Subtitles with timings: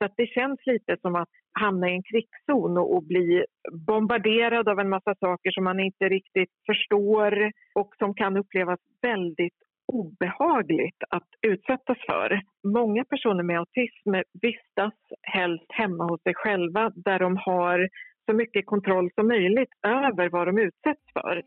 [0.00, 1.28] Så att det känns lite som att
[1.60, 6.08] hamna i en krigszon och, och bli bombarderad av en massa saker som man inte
[6.08, 9.58] riktigt förstår och som kan upplevas väldigt
[9.92, 12.40] obehagligt att utsättas för.
[12.64, 14.10] Många personer med autism
[14.42, 17.88] vistas helst hemma hos sig själva där de har
[18.30, 21.42] så mycket kontroll som möjligt över vad de utsätts för.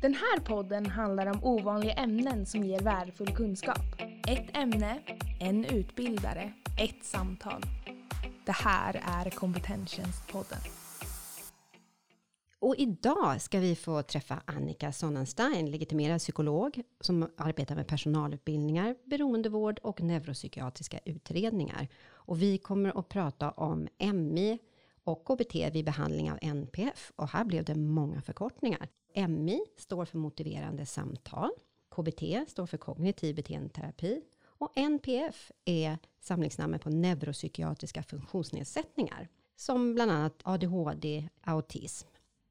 [0.00, 3.82] Den här podden handlar om ovanliga ämnen som ger värdefull kunskap.
[4.28, 4.98] Ett ämne,
[5.40, 7.62] en utbildare, ett samtal.
[8.46, 10.58] Det här är Kompetenstjänstpodden.
[12.58, 19.78] Och idag ska vi få träffa Annika Sonnenstein, legitimerad psykolog som arbetar med personalutbildningar, beroendevård
[19.78, 21.88] och neuropsykiatriska utredningar.
[22.08, 24.58] Och vi kommer att prata om MI
[25.04, 27.12] och KBT vid behandling av NPF.
[27.16, 28.88] Och här blev det många förkortningar.
[29.16, 31.50] MI står för motiverande samtal.
[31.90, 34.22] KBT står för kognitiv beteendeterapi.
[34.58, 39.28] Och NPF är samlingsnamnet på neuropsykiatriska funktionsnedsättningar.
[39.56, 42.08] Som bland annat ADHD, autism.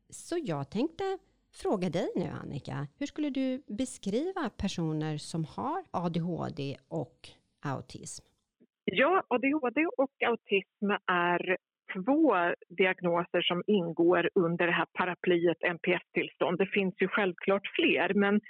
[0.10, 1.18] Så jag tänkte
[1.52, 2.88] fråga dig nu Annika.
[2.98, 7.30] Hur skulle du beskriva personer som har ADHD och
[7.60, 8.26] autism?
[8.84, 11.58] Ja, ADHD och autism är
[11.94, 12.36] två
[12.70, 16.58] diagnoser som ingår under det här paraplyet NPF-tillstånd.
[16.58, 18.42] Det finns ju självklart fler, men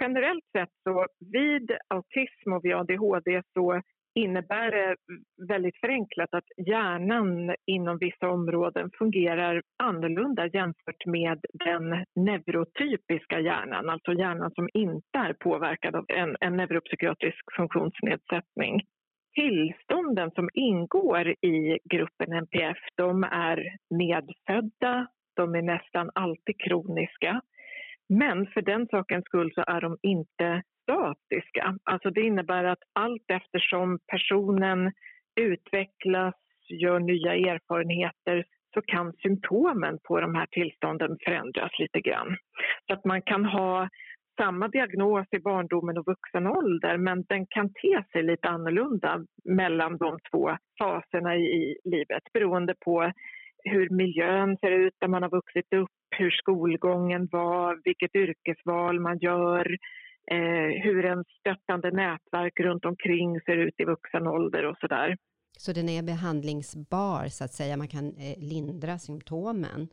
[0.00, 3.82] generellt sett så vid autism och vid ADHD så
[4.14, 4.96] innebär det
[5.48, 14.12] väldigt förenklat att hjärnan inom vissa områden fungerar annorlunda jämfört med den neurotypiska hjärnan, alltså
[14.12, 18.80] hjärnan som inte är påverkad av en, en neuropsykiatrisk funktionsnedsättning
[19.34, 27.40] tillstånden som ingår i gruppen NPF de är medfödda, de är nästan alltid kroniska.
[28.08, 31.78] Men för den sakens skull så är de inte statiska.
[31.84, 34.92] Alltså det innebär att allt eftersom personen
[35.40, 36.34] utvecklas,
[36.68, 38.44] gör nya erfarenheter
[38.74, 42.36] så kan symptomen på de här tillstånden förändras lite grann.
[42.86, 43.88] Så att man kan ha
[44.40, 49.96] samma diagnos i barndomen och vuxen ålder men den kan te sig lite annorlunda mellan
[49.96, 53.12] de två faserna i livet beroende på
[53.64, 59.18] hur miljön ser ut där man har vuxit upp, hur skolgången var, vilket yrkesval man
[59.18, 59.66] gör,
[60.30, 65.16] eh, hur en stöttande nätverk runt omkring ser ut i vuxen ålder och sådär.
[65.58, 69.88] Så den är behandlingsbar så att säga, man kan eh, lindra symptomen?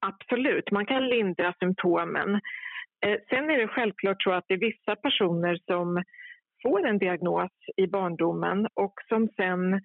[0.00, 2.40] Absolut, man kan lindra symptomen.
[3.06, 6.04] Eh, sen är det självklart så att det är vissa personer som
[6.62, 9.80] får en diagnos i barndomen och som sen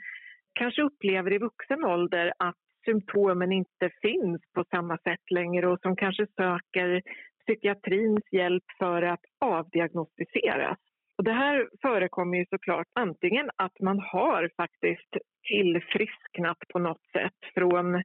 [0.54, 5.96] kanske upplever i vuxen ålder att symptomen inte finns på samma sätt längre och som
[5.96, 7.02] kanske söker
[7.40, 10.78] psykiatrins hjälp för att avdiagnostiseras.
[11.18, 17.54] Och det här förekommer ju såklart antingen att man har faktiskt tillfrisknat på något sätt
[17.54, 18.04] från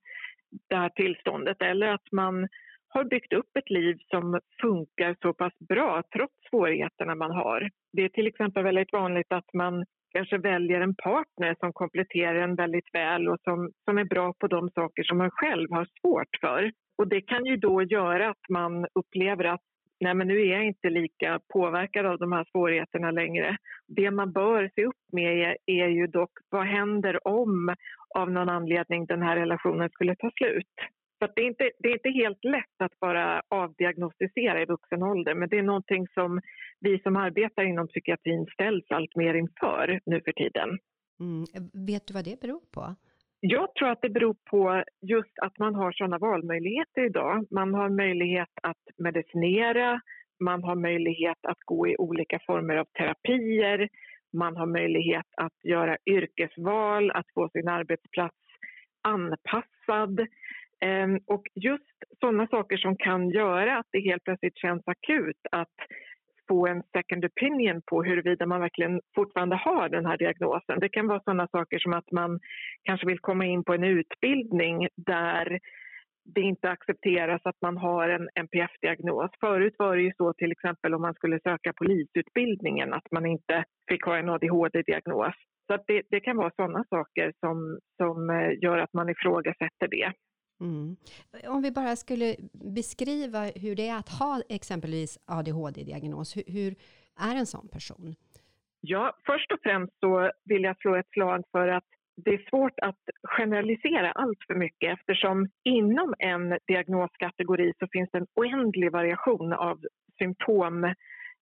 [0.69, 2.49] det här tillståndet eller att man
[2.89, 7.71] har byggt upp ett liv som funkar så pass bra trots svårigheterna man har.
[7.93, 12.55] Det är till exempel väldigt vanligt att man kanske väljer en partner som kompletterar en
[12.55, 16.37] väldigt väl och som, som är bra på de saker som man själv har svårt
[16.41, 16.73] för.
[16.99, 19.61] Och det kan ju då göra att man upplever att
[20.01, 23.57] nej men nu är jag inte lika påverkad av de här svårigheterna längre.
[23.87, 27.75] Det man bör se upp med är, är ju dock vad händer om
[28.15, 30.75] av någon anledning den här relationen skulle ta slut.
[31.19, 35.35] Så det, är inte, det är inte helt lätt att bara avdiagnostisera i vuxen ålder
[35.35, 36.41] men det är någonting som
[36.81, 40.79] vi som arbetar inom psykiatrin ställs allt mer inför nu för tiden.
[41.21, 41.45] Mm.
[41.87, 42.95] Vet du vad det beror på?
[43.41, 47.47] Jag tror att det beror på just att man har sådana valmöjligheter idag.
[47.51, 50.01] Man har möjlighet att medicinera,
[50.41, 53.89] man har möjlighet att gå i olika former av terapier,
[54.33, 58.37] man har möjlighet att göra yrkesval, att få sin arbetsplats
[59.03, 60.27] anpassad.
[60.81, 65.77] Ehm, och just sådana saker som kan göra att det helt plötsligt känns akut att
[66.49, 70.81] få en second opinion på huruvida man verkligen fortfarande har den här diagnosen.
[70.81, 72.41] Det kan vara sådana saker som att man
[72.83, 75.59] kanske vill komma in på en utbildning där
[76.35, 79.31] det inte accepteras att man har en NPF-diagnos.
[79.41, 83.65] Förut var det ju så till exempel om man skulle söka polisutbildningen att man inte
[83.89, 85.35] fick ha en ADHD-diagnos.
[85.67, 90.13] Så det, det, kan vara sådana saker som, som eh, gör att man ifrågasätter det.
[90.61, 90.97] Mm.
[91.49, 96.37] Om vi bara skulle beskriva hur det är att ha exempelvis ADHD-diagnos.
[96.37, 96.75] Hur, hur,
[97.21, 98.15] är en sån person?
[98.81, 101.85] Ja, först och främst så vill jag slå ett slag för att
[102.25, 108.19] det är svårt att generalisera allt för mycket eftersom inom en diagnoskategori så finns det
[108.19, 109.81] en oändlig variation av
[110.19, 110.95] symptom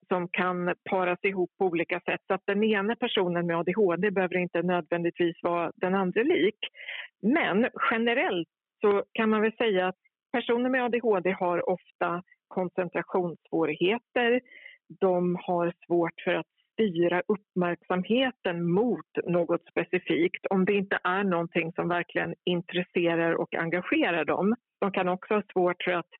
[0.09, 2.21] som kan paras ihop på olika sätt.
[2.27, 6.59] Så att den ena personen med ADHD behöver inte nödvändigtvis vara den andra lik.
[7.23, 8.49] Men generellt
[8.81, 9.99] så kan man väl säga att
[10.32, 14.40] personer med ADHD har ofta koncentrationssvårigheter.
[15.00, 21.73] De har svårt för att styra uppmärksamheten mot något specifikt om det inte är någonting
[21.73, 24.55] som verkligen intresserar och engagerar dem.
[24.81, 26.11] De kan också ha svårt för att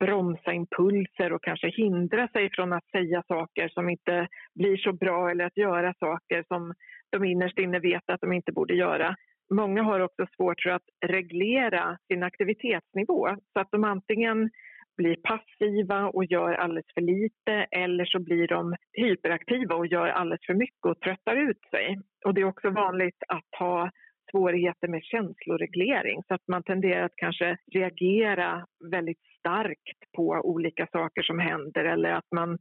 [0.00, 5.30] bromsa impulser och kanske hindra sig från att säga saker som inte blir så bra
[5.30, 6.74] eller att göra saker som
[7.10, 9.16] de innerst inne vet att de inte borde göra.
[9.50, 14.50] Många har också svårt för att reglera sin aktivitetsnivå så att de antingen
[14.96, 20.46] blir passiva och gör alldeles för lite eller så blir de hyperaktiva och gör alldeles
[20.46, 21.98] för mycket och tröttar ut sig.
[22.24, 23.90] Och det är också vanligt att ha
[24.30, 31.22] svårigheter med känsloreglering så att man tenderar att kanske reagera väldigt starkt på olika saker
[31.22, 32.58] som händer eller att man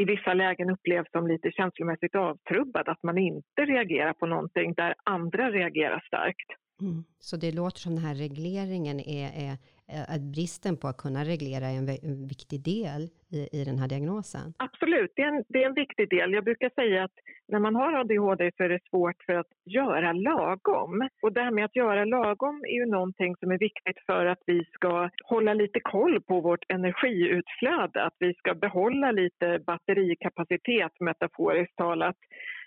[0.00, 4.94] i vissa lägen upplevs som lite känslomässigt avtrubbad, att man inte reagerar på någonting där
[5.04, 6.50] andra reagerar starkt.
[6.80, 7.04] Mm.
[7.18, 9.58] Så det låter som den här regleringen är, är
[9.92, 13.02] Eh, att bristen på att kunna reglera är en, en viktig del
[13.36, 14.54] i, i den här diagnosen?
[14.56, 16.32] Absolut, det är, en, det är en viktig del.
[16.32, 17.16] Jag brukar säga att
[17.48, 21.08] när man har ADHD så är det svårt för att göra lagom.
[21.22, 24.42] Och det här med att göra lagom är ju någonting som är viktigt för att
[24.46, 31.76] vi ska hålla lite koll på vårt energiutflöde, att vi ska behålla lite batterikapacitet metaforiskt
[31.76, 32.16] talat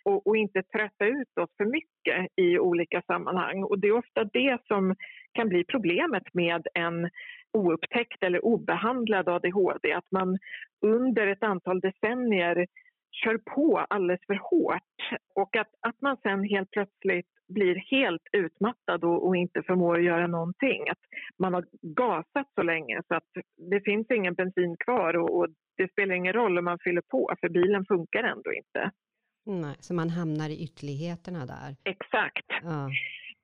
[0.03, 3.63] och, och, inte trötta ut oss för mycket i olika sammanhang.
[3.63, 4.95] Och det är ofta det som
[5.33, 7.09] kan bli problemet med en
[7.53, 9.93] oupptäckt eller obehandlad ADHD.
[9.93, 10.37] Att man
[10.81, 12.67] under ett antal decennier
[13.11, 19.03] kör på alldeles för hårt och att, att man sen helt plötsligt blir helt utmattad
[19.03, 20.89] och, och, inte förmår göra någonting.
[20.89, 20.99] Att
[21.39, 23.29] man har gasat så länge så att
[23.71, 27.33] det finns ingen bensin kvar och, och det spelar ingen roll om man fyller på
[27.41, 28.91] för bilen funkar ändå inte.
[29.45, 31.75] Nej, så man hamnar i ytterligheterna där?
[31.83, 32.45] Exakt.
[32.63, 32.89] Ja.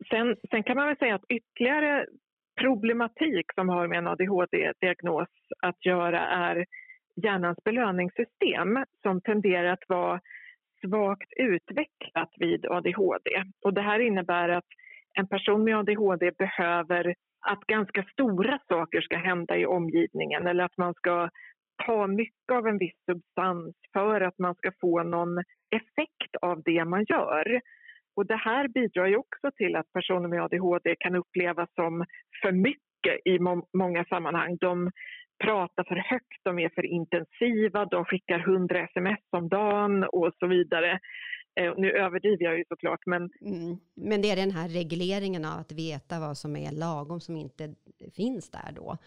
[0.09, 2.05] Sen, sen kan man väl säga att ytterligare
[2.61, 5.29] problematik som har med en ADHD-diagnos
[5.61, 6.65] att göra är
[7.15, 10.21] hjärnans belöningssystem som tenderar att vara
[10.81, 13.43] svagt utvecklat vid ADHD.
[13.65, 14.65] Och det här innebär att
[15.13, 20.77] en person med ADHD behöver att ganska stora saker ska hända i omgivningen eller att
[20.77, 21.29] man ska
[21.85, 25.37] ta mycket av en viss substans för att man ska få någon
[25.75, 27.61] effekt av det man gör.
[28.15, 32.05] Och det här bidrar ju också till att personer med ADHD kan upplevas som
[32.41, 34.57] för mycket i må många sammanhang.
[34.57, 34.91] De
[35.43, 40.47] pratar för högt, de är för intensiva, de skickar 100 sms om dagen och så
[40.47, 40.99] vidare.
[41.57, 43.29] Eh, nu överdriver jag ju såklart, men...
[43.41, 43.77] Mm.
[43.95, 47.75] Men det är den här regleringen av att veta vad som är lagom som inte
[48.15, 48.97] finns där då.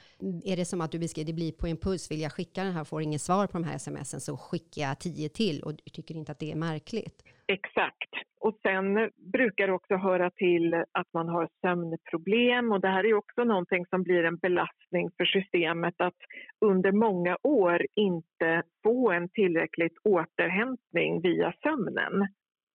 [0.44, 2.80] Är det som att du beskriver, det blir på impuls, vill jag skicka den här
[2.80, 6.14] och får inget svar på de här smsen så skickar jag tio till och tycker
[6.14, 7.24] inte att det är märkligt?
[7.46, 8.10] Exakt.
[8.40, 13.14] Och sen brukar det också höra till att man har sömnproblem och det här är
[13.14, 16.18] också någonting som blir en belastning för systemet att
[16.60, 22.28] under många år inte få en tillräckligt återhämtning via sömnen.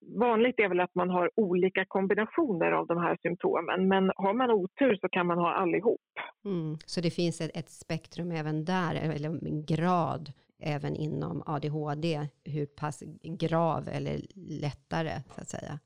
[0.08, 4.52] Vanligt är väl att man har olika kombinationer av de här symptomen men har man
[4.52, 6.02] otur så kan man ha allihop.
[6.46, 10.30] Mm, så det finns ett, ett spektrum även där, eller en grad
[10.60, 13.04] även inom ADHD, hur pass
[13.40, 14.18] grav eller
[14.62, 15.80] lättare så att säga?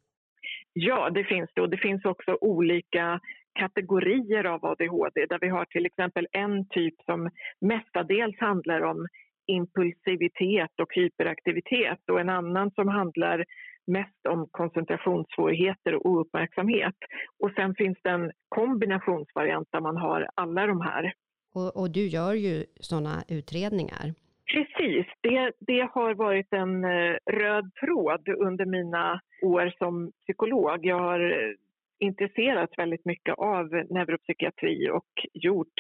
[0.74, 3.20] Ja, det finns det och det finns också olika
[3.60, 7.30] kategorier av ADHD där vi har till exempel en typ som
[7.62, 9.08] mestadels handlar om
[9.48, 13.46] impulsivitet och hyperaktivitet och en annan som handlar
[13.90, 16.96] mest om koncentrationssvårigheter och ouppmärksamhet.
[17.40, 21.14] Och sen finns det en kombinationsvariant där man har alla de här.
[21.54, 24.14] Och, och du gör ju sådana utredningar.
[24.54, 30.86] Precis, det, det har varit en eh, röd tråd under mina år som psykolog.
[30.86, 31.54] Jag har eh,
[32.00, 35.74] intresserat väldigt mycket av neuropsykiatri och gjort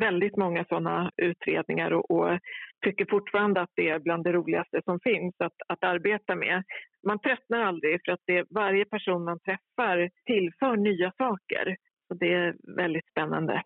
[0.00, 2.38] väldigt många sådana utredningar och, och,
[2.84, 6.62] tycker fortfarande att det är bland det roligaste som finns att, att arbeta med.
[7.06, 11.76] Man tröttnar aldrig för att det, varje person man träffar tillför nya saker.
[12.08, 13.62] Så det är väldigt spännande.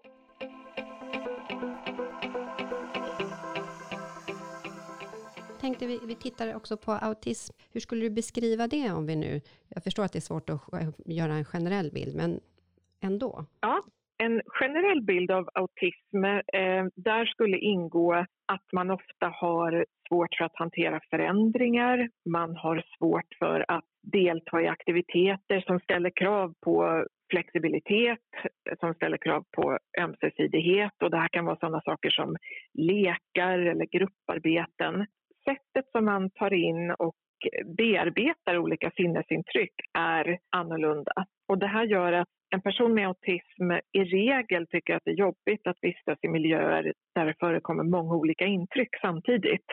[5.66, 7.54] tänkte vi, vi tittar också på autism.
[7.72, 10.60] Hur skulle du beskriva det om vi nu, jag förstår att det är svårt att
[11.06, 12.40] göra en generell bild, men
[13.00, 13.44] ändå?
[13.60, 13.84] Ja,
[14.18, 18.12] en generell bild av autism, eh, där skulle ingå
[18.46, 24.62] att man ofta har svårt för att hantera förändringar, man har svårt för att delta
[24.62, 28.28] i aktiviteter som ställer krav på flexibilitet,
[28.80, 32.36] som ställer krav på ömsesidighet och det här kan vara sådana saker som
[32.74, 35.06] lekar eller grupparbeten.
[35.44, 37.14] Sättet som man tar in och
[37.76, 41.12] bearbetar olika sinnesintryck är annorlunda.
[41.48, 45.14] Och det här gör att en person med autism i regel tycker att det är
[45.14, 49.66] jobbigt att vistas i miljöer där det förekommer många olika intryck samtidigt.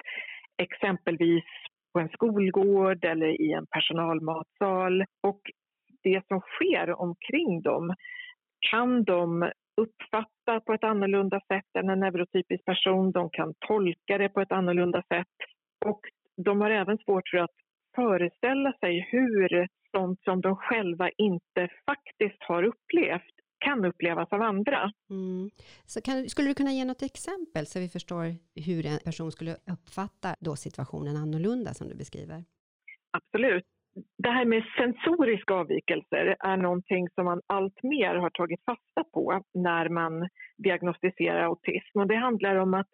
[0.58, 1.44] Exempelvis
[1.94, 5.02] på en skolgård eller i en personalmatsal.
[5.22, 5.42] Och
[6.04, 7.94] det som sker omkring dem
[8.72, 9.52] kan de
[9.82, 13.12] uppfatta på ett annorlunda sätt än en neurotypisk person.
[13.12, 15.36] De kan tolka det på ett annorlunda sätt.
[15.86, 16.02] Och
[16.36, 17.56] de har även svårt för att
[17.96, 23.34] föreställa sig hur sånt som de själva inte faktiskt har upplevt
[23.66, 24.92] kan upplevas av andra.
[25.10, 25.50] Mm.
[25.86, 28.26] Så kan, skulle du kunna ge något exempel så vi förstår
[28.68, 32.44] hur en person skulle uppfatta då situationen annorlunda som du beskriver?
[33.18, 33.66] Absolut.
[34.18, 39.42] Det här med sensoriska avvikelser är någonting som man allt mer har tagit fasta på
[39.54, 42.00] när man diagnostiserar autism.
[42.00, 42.90] Och det handlar om att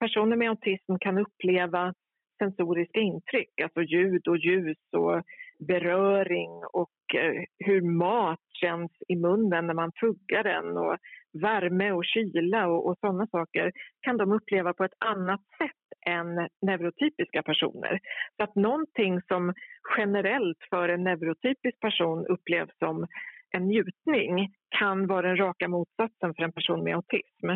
[0.00, 1.94] personer med autism kan uppleva
[2.38, 5.22] sensoriska intryck, alltså ljud och ljus och
[5.58, 10.96] beröring och eh, hur mat känns i munnen när man tuggar den och
[11.42, 16.48] värme och kyla och, och sådana saker kan de uppleva på ett annat sätt än
[16.62, 18.00] neurotypiska personer.
[18.36, 19.54] Så att någonting som
[19.98, 23.06] generellt för en neurotypisk person upplevs som
[23.50, 27.48] en njutning kan vara den raka motsatsen för en person med autism.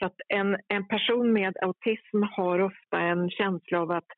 [0.00, 4.10] Så att en, en person med autism har ofta en känsla av att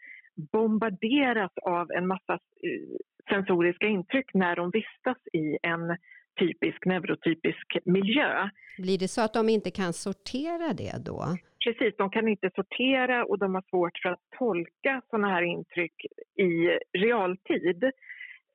[0.52, 2.96] bombarderas av en massa eh,
[3.30, 5.96] sensoriska intryck när de vistas i en
[6.40, 8.48] typisk neurotypisk miljö.
[8.78, 11.24] Blir det så att de inte kan sortera det då?
[11.64, 15.94] Precis, de kan inte sortera och de har svårt för att tolka sådana här intryck
[16.36, 16.50] i
[16.98, 17.84] realtid.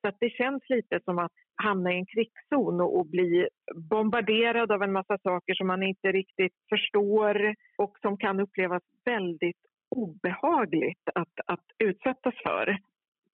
[0.00, 4.72] Så att det känns lite som att hamna i en krigszon och, och bli bombarderad
[4.72, 9.56] av en massa saker som man inte riktigt förstår och som kan upplevas väldigt
[9.90, 12.78] obehagligt att, att utsättas för.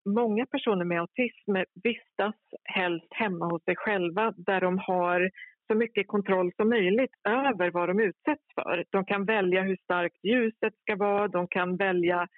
[0.05, 5.31] Många personer med autism vistas helst hemma hos sig själva där de har
[5.67, 8.85] så mycket kontroll som möjligt över vad de utsätts för.
[8.91, 12.29] De kan välja hur starkt ljuset ska vara, de kan välja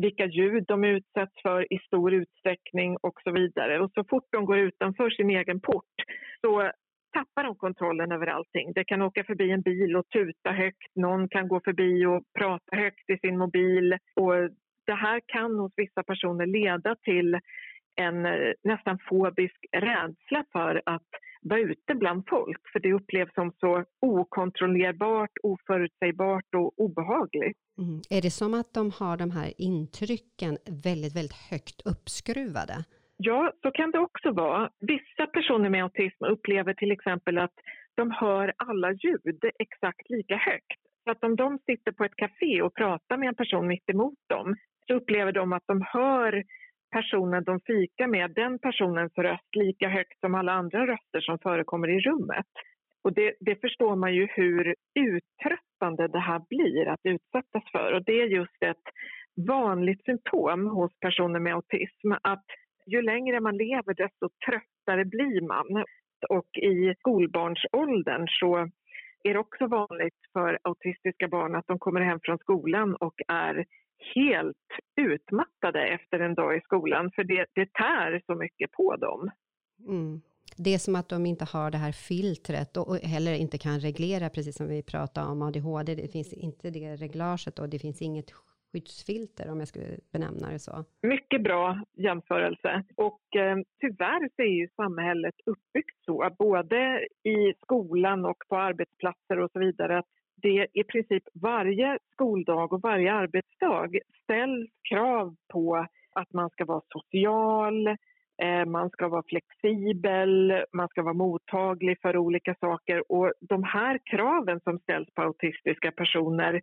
[0.00, 3.80] vilka ljud de utsätts för i stor utsträckning och så vidare.
[3.80, 5.94] Och så fort de går utanför sin egen port
[6.40, 6.70] så
[7.12, 8.72] tappar de kontrollen över allting.
[8.72, 12.76] Det kan åka förbi en bil och tuta högt, någon kan gå förbi och prata
[12.76, 13.92] högt i sin mobil.
[14.16, 14.34] Och
[14.86, 17.38] det här kan hos vissa personer leda till
[17.96, 21.08] en eh, nästan fobisk rädsla för att
[21.40, 27.58] vara ute bland folk för det upplevs som så okontrollerbart, oförutsägbart och obehagligt.
[27.78, 28.00] Mm.
[28.10, 32.84] Är det som att de har de här intrycken väldigt, väldigt högt uppskruvade?
[33.16, 34.70] Ja, så kan det också vara.
[34.80, 37.54] Vissa personer med autism upplever till exempel att
[37.94, 40.80] de hör alla ljud exakt lika högt.
[41.04, 44.18] Så att om de sitter på ett café och pratar med en person mitt emot
[44.26, 44.56] dem
[44.86, 46.44] så upplever de att de hör
[46.90, 51.88] personen de fikar med, den personens röst lika högt som alla andra röster som förekommer
[51.88, 52.46] i rummet.
[53.04, 57.92] Och det, det, förstår man ju hur uttröttande det här blir att utsättas för.
[57.92, 58.86] Och det är just ett
[59.46, 62.44] vanligt symptom hos personer med autism att
[62.86, 65.84] ju längre man lever desto tröttare blir man.
[66.28, 68.56] Och i skolbarnsåldern så
[69.22, 73.64] är det också vanligt för autistiska barn att de kommer hem från skolan och är
[74.14, 74.56] helt
[75.00, 79.30] utmattade efter en dag i skolan för det, det tär så mycket på dem.
[79.88, 80.20] Mm.
[80.56, 84.28] Det är som att de inte har det här filtret och heller inte kan reglera,
[84.28, 85.94] precis som vi pratade om ADHD.
[85.94, 88.30] Det finns inte det reglaget och det finns inget
[88.72, 90.84] skyddsfilter om jag skulle benämna det så.
[91.02, 92.84] Mycket bra jämförelse.
[92.96, 99.38] Och eh, tyvärr så är ju samhället uppbyggt så, både i skolan och på arbetsplatser
[99.38, 100.08] och så vidare, att
[100.42, 103.88] det i princip varje skoldag och varje arbetsdag
[104.22, 107.86] ställs krav på att man ska vara social,
[108.42, 113.12] eh, man ska vara flexibel, man ska vara mottaglig för olika saker.
[113.12, 116.60] Och de här kraven som ställs på autistiska personer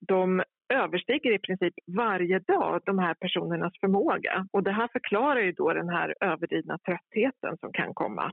[0.00, 4.46] de överstiger i princip varje dag de här personernas förmåga.
[4.52, 8.32] Och det här förklarar ju då den här överdrivna tröttheten som kan komma.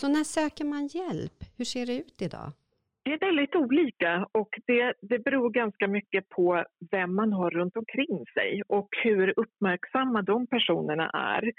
[0.00, 1.38] Så när söker man hjälp?
[1.58, 2.52] Hur ser det ut idag?
[3.04, 7.76] Det är väldigt olika och det, det beror ganska mycket på vem man har runt
[7.76, 11.52] omkring sig och hur uppmärksamma de personerna är.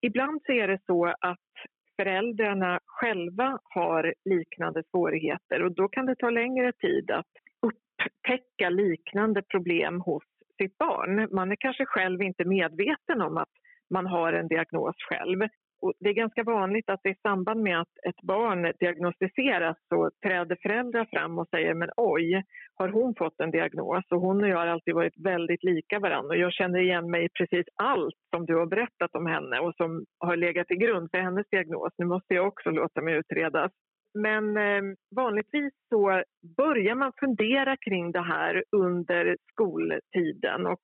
[0.00, 1.50] Ibland så är det så att
[1.96, 9.42] föräldrarna själva har liknande svårigheter och då kan det ta längre tid att upptäcka liknande
[9.42, 10.22] problem hos
[10.58, 11.28] sitt barn.
[11.30, 13.54] Man är kanske själv inte medveten om att
[13.90, 15.40] man har en diagnos själv.
[15.82, 20.56] Och det är ganska vanligt att i samband med att ett barn diagnostiseras så träder
[20.62, 22.42] föräldrar fram och säger men oj,
[22.74, 24.04] har hon fått en diagnos?
[24.10, 27.24] Och hon och jag har alltid varit väldigt lika varandra och jag känner igen mig
[27.24, 31.10] i precis allt som du har berättat om henne och som har legat till grund
[31.10, 31.92] för hennes diagnos.
[31.98, 33.72] Nu måste jag också låta mig utredas.
[34.14, 34.82] Men eh,
[35.16, 36.22] vanligtvis så
[36.56, 40.80] börjar man fundera kring det här under skoltiden och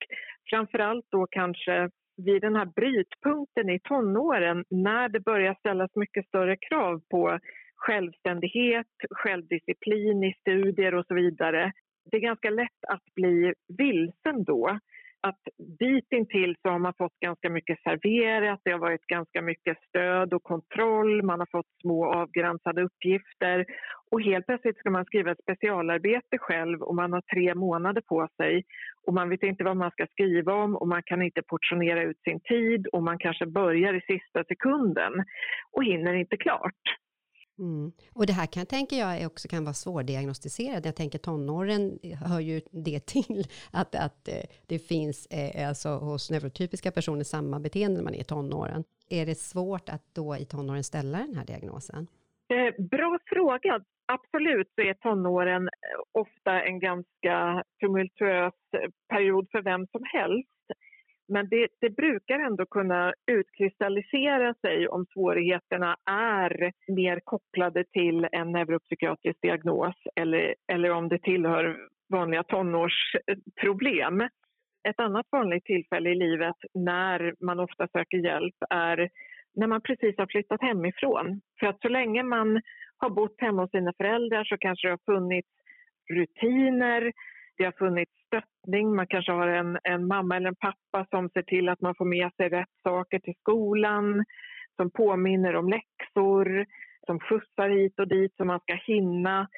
[0.50, 6.56] framförallt då kanske vid den här brytpunkten i tonåren när det börjar ställas mycket större
[6.56, 7.38] krav på
[7.76, 11.73] självständighet, självdisciplin i studier och så vidare.
[12.11, 14.78] Det är ganska lätt att bli vilsen då
[15.28, 15.42] att
[15.78, 20.42] ditintills så har man fått ganska mycket serverat, det har varit ganska mycket stöd och
[20.42, 23.66] kontroll, man har fått små avgränsade uppgifter
[24.11, 28.28] och helt plötsligt ska man skriva ett specialarbete själv och man har tre månader på
[28.37, 28.64] sig
[29.06, 32.21] och man vet inte vad man ska skriva om och man kan inte portionera ut
[32.21, 35.12] sin tid och man kanske börjar i sista sekunden
[35.73, 36.83] och hinner inte klart.
[37.58, 37.92] Mm.
[38.14, 40.84] Och det här kan, tänker jag också kan vara svårdiagnostiserat.
[40.84, 46.30] Jag tänker tonåren hör ju det till, att, att eh, det finns eh, alltså hos
[46.30, 48.84] neurotypiska personer samma beteende när man är i tonåren.
[49.10, 52.06] Är det svårt att då i tonåren ställa den här diagnosen?
[52.48, 53.80] Eh, bra fråga.
[54.06, 60.48] Absolut så är tonåren eh, ofta en ganska tumultuös eh, period för vem som helst.
[61.28, 68.52] Men det, det, brukar ändå kunna utkristallisera sig om svårigheterna är mer kopplade till en
[68.52, 71.76] neuropsykiatrisk diagnos eller, eller om det tillhör
[72.09, 74.21] vanliga tonårsproblem.
[74.88, 79.09] Ett annat vanligt tillfälle i livet när man ofta söker hjälp är
[79.54, 81.40] när man precis har flyttat hemifrån.
[81.61, 82.62] För att så länge man
[82.97, 85.49] har bott hemma hos sina föräldrar så kanske det har funnits
[86.11, 87.12] rutiner,
[87.58, 88.94] det har funnits stöttning.
[88.94, 92.04] Man kanske har en, en mamma eller en pappa som ser till att man får
[92.04, 94.25] med sig rätt saker till skolan,
[94.76, 96.66] som påminner om läxor,
[97.06, 99.48] som skjutsar hit och dit så man ska hinna.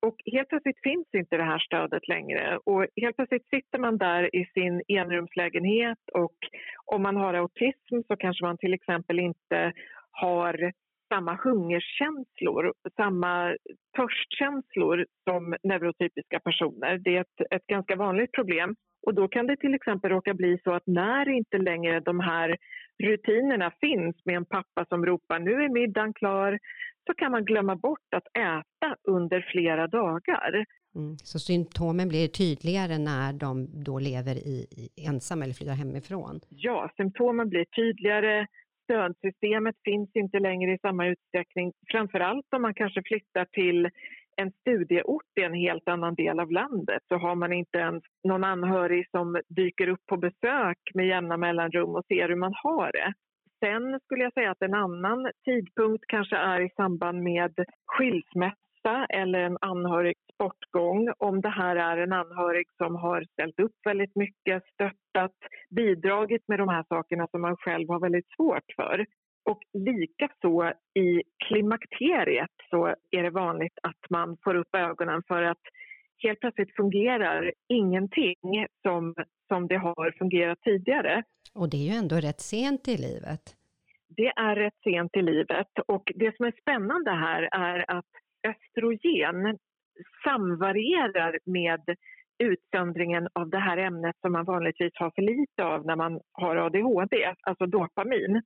[0.00, 4.36] Och helt plötsligt finns inte det här stödet längre och helt plötsligt sitter man där
[4.36, 6.36] i sin enrumslägenhet och
[6.84, 9.72] om man har autism så kanske man till exempel inte
[10.10, 10.72] har
[11.08, 13.56] samma hungerkänslor, samma
[13.96, 16.98] törstkänslor som neurotypiska personer.
[16.98, 18.76] Det är ett, ett ganska vanligt problem.
[19.06, 22.56] Och då kan det till exempel råka bli så att när inte längre de här
[23.02, 26.58] rutinerna finns med en pappa som ropar nu är middagen klar
[27.06, 30.64] så kan man glömma bort att äta under flera dagar.
[30.94, 31.16] Mm.
[31.18, 36.40] Så symptomen blir tydligare när de då lever i, i ensam eller flyttar hemifrån?
[36.48, 38.46] Ja, symptomen blir tydligare,
[38.88, 41.72] stödsystemet finns inte längre i samma utsträckning.
[41.92, 43.88] Framförallt om man kanske flyttar till
[44.36, 48.44] en studieort i en helt annan del av landet så har man inte ens någon
[48.44, 53.12] anhörig som dyker upp på besök med jämna mellanrum och ser hur man har det.
[53.64, 57.54] Sen skulle jag säga att en annan tidpunkt kanske är i samband med
[57.86, 61.12] skilsmässa eller en anhörigs bortgång.
[61.18, 64.62] Om det här är en anhörig som har ställt upp väldigt mycket,
[65.18, 65.32] stöttat,
[65.70, 69.06] bidragit med de här sakerna som man själv har väldigt svårt för.
[69.44, 75.62] Och likaså i klimakteriet så är det vanligt att man får upp ögonen för att
[76.22, 79.14] helt plötsligt fungerar ingenting som,
[79.48, 81.22] som det har fungerat tidigare.
[81.54, 83.40] Och det är ju ändå rätt sent i livet.
[84.08, 88.12] Det är rätt sent i livet och det som är spännande här är att
[88.48, 89.58] östrogen
[90.24, 91.96] samvarierar med
[92.38, 96.56] utsöndringen av det här ämnet som man vanligtvis har för lite av när man har
[96.56, 98.42] ADHD, alltså dopamin.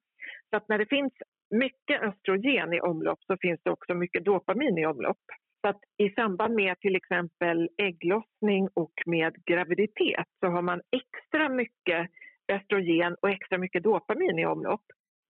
[0.50, 1.12] Så att när det finns
[1.50, 5.24] mycket östrogen i omlopp så finns det också mycket dopamin i omlopp.
[5.61, 11.48] Så att i samband med till exempel ägglossning och med graviditet så har man extra
[11.48, 12.11] mycket
[12.52, 14.85] östrogen och extra mycket dopamin i omlopp.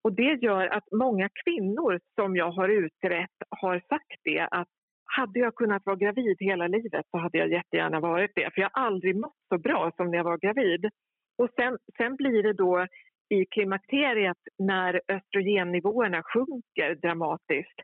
[0.05, 4.69] Och det gör att många kvinnor som jag har utrett har sagt det att
[5.17, 8.55] hade jag kunnat vara gravid hela livet så hade jag jättegärna varit det.
[8.55, 10.91] För jag har aldrig mått så bra som när jag var gravid.
[11.39, 12.87] Och sen, sen blir det då
[13.29, 17.79] i klimakteriet när östrogennivåerna sjunker dramatiskt.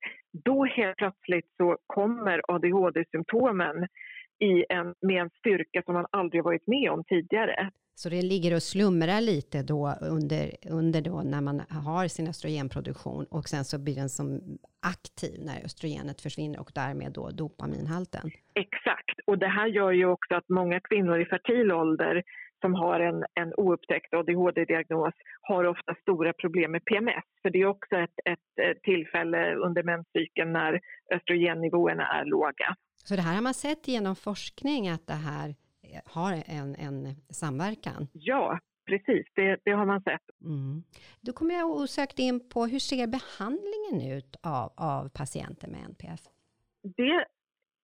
[0.45, 3.87] Då helt plötsligt så kommer ADHD-symptomen
[4.39, 7.71] i en, med en styrka som man aldrig varit med om tidigare.
[8.01, 10.45] Så det ligger och slumrar lite då under,
[10.81, 14.27] under då när man har sin östrogenproduktion och sen så blir den som
[14.95, 18.31] aktiv när östrogenet försvinner och därmed då dopaminhalten.
[18.55, 22.23] Exakt, och det här gör ju också att många kvinnor i fertil ålder
[22.61, 27.25] som har en, en oupptäckt ADHD-diagnos har ofta stora problem med PMS.
[27.43, 30.81] För det är också ett, ett tillfälle under menscykeln när
[31.15, 32.69] östrogennivåerna är låga.
[33.05, 35.55] Så det här har man sett genom forskning att det här
[36.05, 38.07] har en, en samverkan?
[38.13, 40.41] Ja, precis, det, det har man sett.
[40.45, 40.83] Mm.
[41.21, 46.21] Då kommer jag osökt in på hur ser behandlingen ut av, av patienter med NPF?
[46.83, 47.25] Det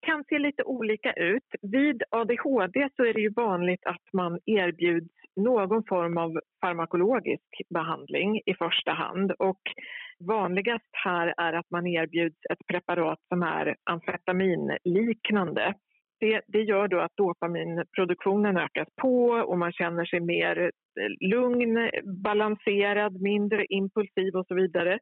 [0.06, 1.48] kan se lite olika ut.
[1.62, 8.40] Vid ADHD så är det ju vanligt att man erbjuds någon form av farmakologisk behandling
[8.46, 9.32] i första hand.
[9.38, 9.62] Och
[10.18, 15.74] vanligast här är att man erbjuds ett preparat som är amfetaminliknande.
[16.24, 21.90] Det, det gör då att dopaminproduktionen ökas på och man känner sig mer eh, lugn,
[22.04, 24.98] balanserad, mindre impulsiv och så vidare.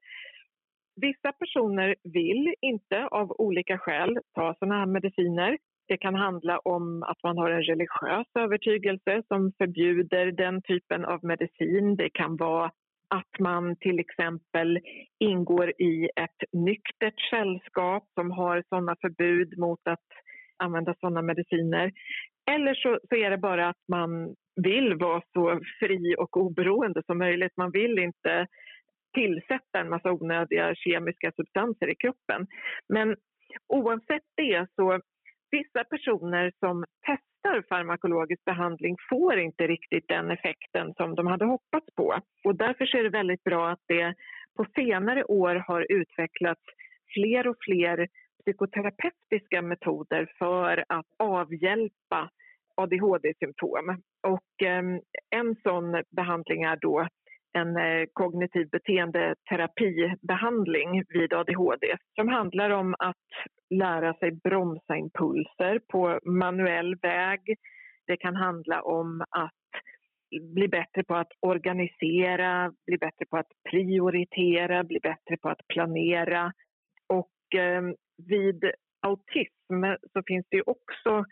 [0.96, 5.58] Vissa personer vill inte av olika skäl ta sådana här mediciner.
[5.88, 11.24] Det kan handla om att man har en religiös övertygelse som förbjuder den typen av
[11.24, 11.96] medicin.
[11.96, 12.70] Det kan vara
[13.08, 14.78] att man till exempel
[15.18, 20.08] ingår i ett nyktert sällskap som har sådana förbud mot att
[20.62, 21.92] använda sådana mediciner.
[22.50, 27.18] Eller så, så, är det bara att man vill vara så fri och oberoende som
[27.18, 27.56] möjligt.
[27.56, 28.46] Man vill inte
[29.14, 32.46] tillsätta en massa onödiga kemiska substanser i kroppen.
[32.88, 33.16] Men
[33.68, 35.00] oavsett det så
[35.50, 41.86] vissa personer som testar farmakologisk behandling får inte riktigt den effekten som de hade hoppats
[41.96, 42.14] på.
[42.44, 44.14] Och därför är det väldigt bra att det
[44.56, 46.62] på senare år har utvecklats
[47.14, 48.08] fler och fler
[48.44, 52.30] psykoterapeutiska metoder för att avhjälpa
[52.74, 54.02] ADHD-symptom.
[54.22, 54.82] Och eh,
[55.30, 57.08] en sån behandling är då
[57.52, 63.16] en eh, kognitiv beteendeterapibehandling vid ADHD som handlar om att
[63.70, 67.40] lära sig bromsa impulser på manuell väg.
[68.06, 69.52] Det kan handla om att
[70.54, 76.52] bli bättre på att organisera, bli bättre på att prioritera, bli bättre på att planera.
[77.06, 77.82] Och eh,
[78.28, 78.64] vid
[79.02, 81.24] autism så finns det ju också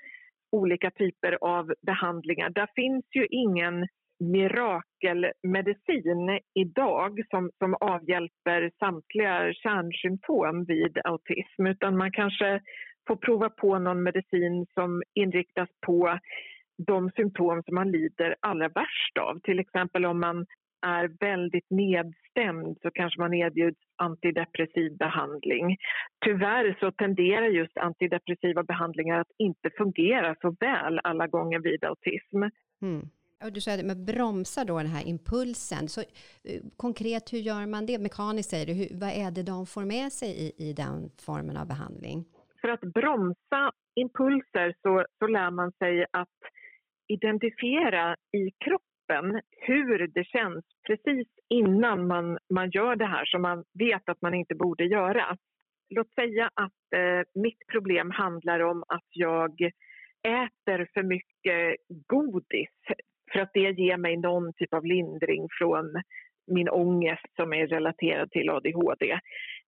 [0.53, 2.51] olika typer av behandlingar.
[2.51, 3.87] Där finns ju ingen
[4.21, 12.61] mirakelmedicin idag som, som avhjälper samtliga kärnsymptom vid autism utan man kanske
[13.07, 16.19] får prova på någon medicin som inriktas på
[16.87, 19.41] de symptom som man lider allra värst av.
[19.41, 20.47] Till exempel om man
[20.83, 25.77] är väldigt nedstämd så kanske man erbjuds antidepressiv behandling.
[26.25, 32.43] Tyvärr så tenderar just antidepressiva behandlingar att inte fungera så väl alla gånger vid autism.
[32.83, 33.09] Mm.
[33.53, 35.89] Du sa att bromsa då den här impulsen.
[35.89, 37.99] Så, eh, konkret, hur gör man det?
[37.99, 38.73] Mekaniskt säger du.
[38.73, 42.25] Hur, vad är det de får med sig i, i den formen av behandling?
[42.61, 46.39] För att bromsa impulser så, så lär man sig att
[47.09, 48.90] identifiera i kroppen
[49.51, 54.35] hur det känns precis innan man, man gör det här som man vet att man
[54.35, 55.37] inte borde göra.
[55.89, 59.61] Låt säga att eh, mitt problem handlar om att jag
[60.23, 62.69] äter för mycket godis
[63.33, 66.03] för att det ger mig någon typ av lindring från
[66.47, 69.19] min ångest som är relaterad till ADHD.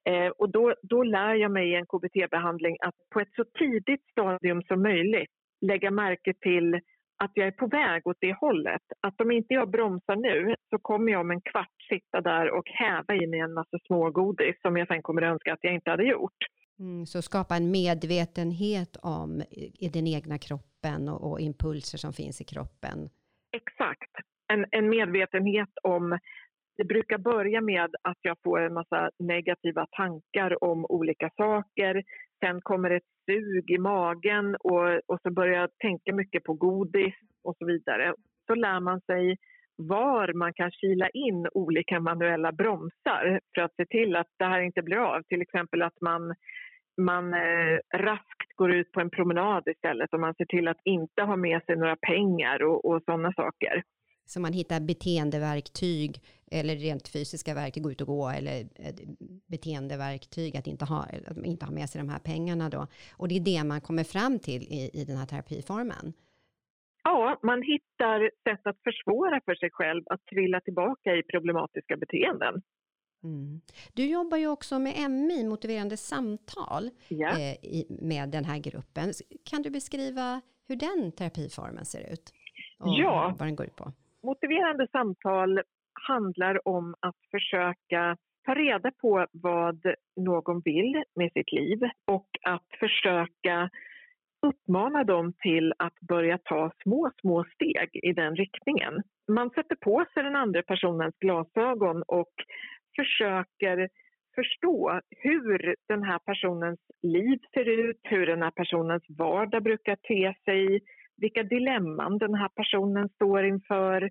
[0.05, 4.03] Eh, och då, då lär jag mig i en KBT-behandling att på ett så tidigt
[4.11, 6.81] stadium som möjligt lägga märke till
[7.25, 8.83] att jag är på väg åt det hållet.
[9.01, 12.69] Att om inte jag bromsar nu så kommer jag om en kvart sitta där och
[12.69, 16.05] häva i mig en massa smågodis som jag sen kommer önska att jag inte hade
[16.05, 16.41] gjort.
[16.79, 19.43] Mm, så skapa en medvetenhet om
[19.79, 23.09] i den egna kroppen och, och impulser som finns i kroppen
[23.53, 24.13] Exakt.
[24.53, 26.19] En, en medvetenhet om
[26.83, 32.03] det brukar börja med att jag får en massa negativa tankar om olika saker.
[32.45, 37.15] Sen kommer ett sug i magen och, och så börjar jag tänka mycket på godis
[37.45, 38.15] och så vidare.
[38.47, 39.37] Så lär man sig
[39.77, 44.61] var man kan kila in olika manuella bromsar för att se till att det här
[44.61, 45.23] inte blir av.
[45.23, 46.35] Till exempel att man,
[47.01, 51.23] man eh, raskt går ut på en promenad istället och man ser till att inte
[51.23, 53.83] ha med sig några pengar och, och sådana saker.
[54.25, 58.95] Så man hittar beteendeverktyg eller rent fysiska verktyg, gå ut och gå eller eh,
[59.47, 62.87] beteendeverktyg att inte ha, att inte ha med sig de här pengarna då.
[63.17, 66.13] Och det är det man kommer fram till i, i den här terapiformen.
[67.05, 72.63] Ja, man hittar sätt att försvåra för sig själv att trilla tillbaka i problematiska beteenden.
[73.25, 73.61] Mm.
[73.93, 77.29] Du jobbar ju också med MI, motiverande samtal, ja.
[77.29, 79.13] eh, i, med den här gruppen.
[79.51, 82.33] Kan du beskriva hur den terapiformen ser ut?
[82.79, 83.93] Och ja, vad den går ut på?
[84.23, 85.61] Motiverande samtal
[86.09, 92.67] handlar om att försöka ta reda på vad någon vill med sitt liv och att
[92.81, 93.71] försöka
[94.47, 99.03] uppmana dem till att börja ta små, små steg i den riktningen.
[99.29, 102.33] Man sätter på sig den andra personens glasögon och
[102.97, 103.89] försöker
[104.35, 110.35] förstå hur den här personens liv ser ut, hur den här personens vardag brukar te
[110.45, 110.81] sig,
[111.17, 114.11] vilka dilemman den här personen står inför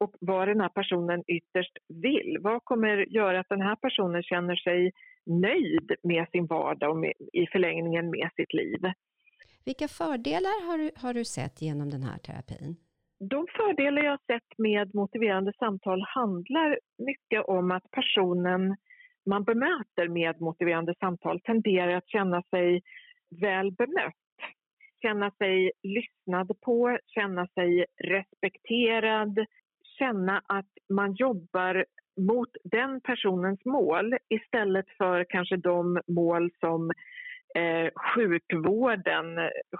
[0.00, 2.36] och vad den här personen ytterst vill.
[2.40, 4.92] Vad kommer göra att den här personen känner sig
[5.26, 8.80] nöjd med sin vardag och med, i förlängningen med sitt liv.
[9.64, 12.76] Vilka fördelar har du, har du sett genom den här terapin?
[13.30, 18.76] De fördelar jag sett med motiverande samtal handlar mycket om att personen
[19.26, 22.82] man bemöter med motiverande samtal tenderar att känna sig
[23.40, 24.19] väl bemött.
[25.02, 29.46] Känna sig lyssnad på, känna sig respekterad,
[29.98, 31.84] känna att man jobbar
[32.20, 36.90] mot den personens mål istället för kanske de mål som
[37.54, 39.26] eh, sjukvården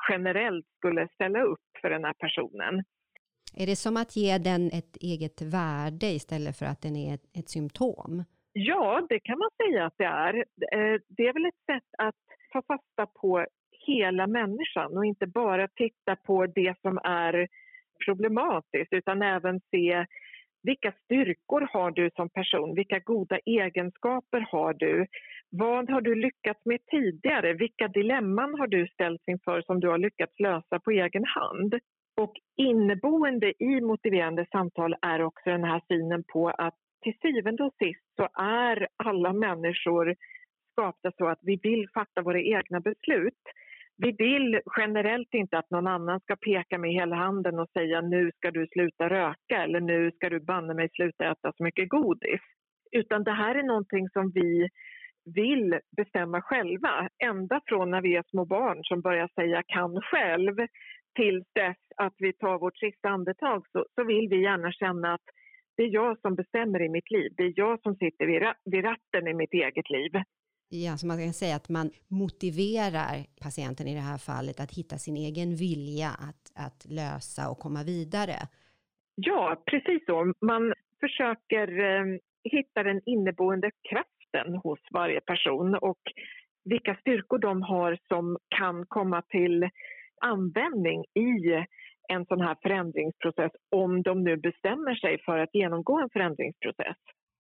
[0.09, 2.85] generellt skulle ställa upp för den här personen.
[3.57, 7.25] Är det som att ge den ett eget värde istället för att den är ett,
[7.39, 8.25] ett symptom?
[8.53, 10.35] Ja, det kan man säga att det är.
[10.37, 13.47] Eh, det är väl ett sätt att ta fasta på
[13.95, 17.49] hela människan och inte bara titta på det som är
[18.07, 20.07] problematiskt utan även se
[20.63, 22.75] vilka styrkor har du som person?
[22.75, 25.07] Vilka goda egenskaper har du?
[25.51, 27.53] Vad har du lyckats med tidigare?
[27.53, 31.75] Vilka dilemman har du ställts inför som du har lyckats lösa på egen hand?
[32.21, 37.75] Och inneboende i motiverande samtal är också den här synen på att till syvende och
[37.79, 40.15] sist så är alla människor
[40.73, 43.43] skapta så att vi vill fatta våra egna beslut.
[44.03, 48.31] Vi vill generellt inte att någon annan ska peka med hela handen och säga nu
[48.37, 52.41] ska du sluta röka eller nu ska du banne mig sluta äta så mycket godis.
[52.93, 54.69] Utan det här är någonting som vi
[55.35, 57.09] vill bestämma själva.
[57.25, 60.57] Ända från när vi är små barn som börjar säga kan själv
[61.17, 65.27] till dess att vi tar vårt sista andetag så, så vill vi gärna känna att
[65.77, 67.33] det är jag som bestämmer i mitt liv.
[67.37, 70.13] Det är jag som sitter vid, vid ratten i mitt eget liv.
[70.73, 74.97] Ja, så man kan säga att man motiverar patienten i det här fallet att hitta
[74.99, 78.37] sin egen vilja att, att lösa och komma vidare.
[79.15, 80.33] Ja, precis så.
[80.41, 82.05] Man försöker eh,
[82.45, 86.03] hitta den inneboende kraften hos varje person och
[86.65, 89.69] vilka styrkor de har som kan komma till
[90.21, 91.65] användning i
[92.09, 96.97] en sån här förändringsprocess om de nu bestämmer sig för att genomgå en förändringsprocess.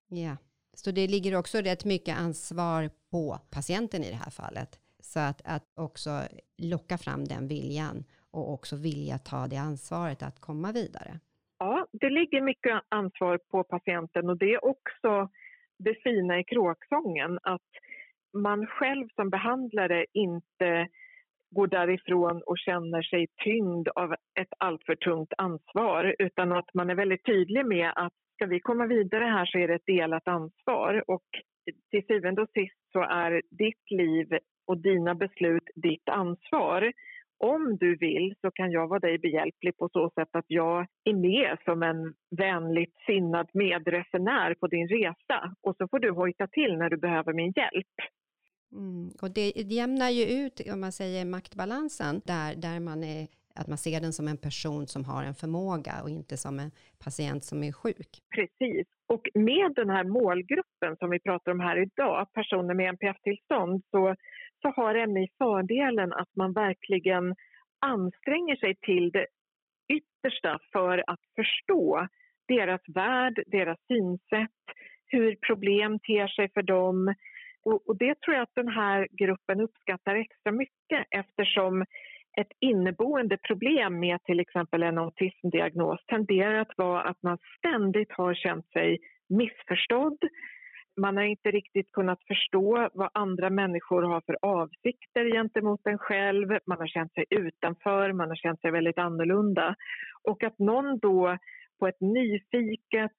[0.09, 0.37] Ja,
[0.77, 4.79] så det ligger också rätt mycket ansvar på patienten i det här fallet.
[5.01, 6.11] Så att, att också
[6.59, 11.21] locka fram den viljan och också vilja ta det ansvaret att komma vidare.
[11.59, 15.29] Ja, det ligger mycket ansvar på patienten och det är också
[15.79, 17.71] det fina i kråksången att
[18.33, 20.89] man själv som behandlare inte
[21.51, 26.95] går därifrån och känner sig tyngd av ett alltför tungt ansvar utan att man är
[26.95, 31.05] väldigt tydlig med att ska vi komma vidare här så är det ett delat ansvar
[31.07, 31.27] och
[31.91, 36.93] till syvende och sist så är ditt liv och dina beslut ditt ansvar.
[37.39, 41.15] Om du vill så kan jag vara dig behjälplig på så sätt att jag är
[41.15, 46.77] med som en vänligt sinnad medresenär på din resa och så får du hojta till
[46.77, 47.95] när du behöver min hjälp.
[48.73, 49.11] Mm.
[49.23, 53.79] Och det jämnar ju ut, om man säger maktbalansen, där, där man är, att man
[53.79, 56.71] ser den som en person som har en förmåga och inte som en
[57.05, 58.11] patient som är sjuk.
[58.35, 58.87] Precis.
[59.07, 64.15] Och med den här målgruppen som vi pratar om här idag, personer med NPF-tillstånd, så,
[64.63, 67.35] så har MI fördelen att man verkligen
[67.81, 69.27] anstränger sig till det
[69.89, 72.09] yttersta för att förstå
[72.49, 74.61] deras värld, deras synsätt,
[75.07, 77.15] hur problem ter sig för dem,
[77.65, 81.85] och, och, det tror jag att den här gruppen uppskattar extra mycket eftersom
[82.41, 88.35] ett inneboende problem med till exempel en autismdiagnos tenderar att vara att man ständigt har
[88.35, 90.19] känt sig missförstådd.
[91.01, 96.59] Man har inte riktigt kunnat förstå vad andra människor har för avsikter gentemot en själv.
[96.67, 99.75] Man har känt sig utanför, man har känt sig väldigt annorlunda.
[100.23, 101.39] Och att någon då
[101.79, 103.19] på ett nyfiket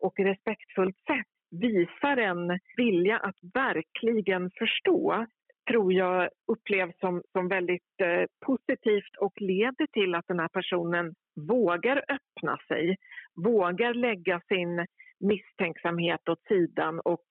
[0.00, 5.26] och respektfullt sätt visar en vilja att verkligen förstå
[5.70, 11.14] tror jag upplevs som, som väldigt eh, positivt och leder till att den här personen
[11.48, 12.96] vågar öppna sig,
[13.34, 14.86] vågar lägga sin
[15.20, 17.24] misstänksamhet åt sidan och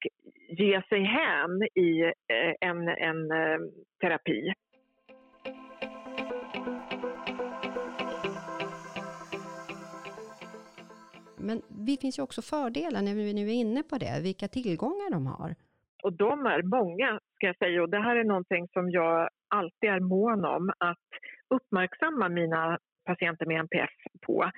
[0.49, 3.59] ge sig hän i eh, en, en eh,
[4.01, 4.53] terapi.
[11.47, 15.11] Men det finns ju också fördelar när vi nu är inne på det, vilka tillgångar
[15.11, 15.55] de har.
[16.03, 17.81] Och de är många, ska jag säga.
[17.81, 21.07] Och det här är någonting som jag alltid är mån om att
[21.49, 23.89] uppmärksamma mina patienter med NPF
[24.21, 24.51] på.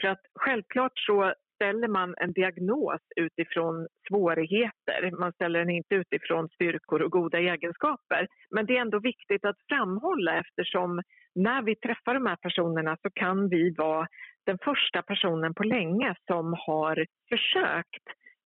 [0.00, 5.18] För att självklart så ställer man en diagnos utifrån svårigheter.
[5.18, 8.26] Man ställer den inte utifrån styrkor och goda egenskaper.
[8.50, 11.02] Men det är ändå viktigt att framhålla eftersom
[11.34, 14.06] när vi träffar de här personerna så kan vi vara
[14.46, 18.04] den första personen på länge som har försökt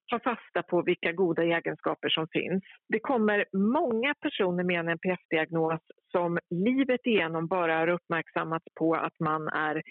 [0.09, 2.63] ta fasta på vilka goda egenskaper som finns.
[2.89, 9.19] Det kommer många personer med en NPF-diagnos som livet igenom bara har uppmärksammats på att
[9.19, 9.81] man är